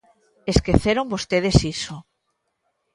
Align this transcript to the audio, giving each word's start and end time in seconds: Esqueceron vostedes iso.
Esqueceron 0.53 1.05
vostedes 1.13 1.55
iso. 1.75 1.95